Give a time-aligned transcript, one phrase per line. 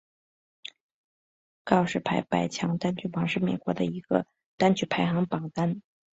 [1.63, 4.25] 告示牌百强单曲榜是美国的一个
[4.57, 5.83] 单曲排行榜单。